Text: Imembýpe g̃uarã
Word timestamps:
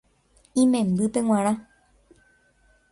Imembýpe 0.61 1.21
g̃uarã 1.27 1.53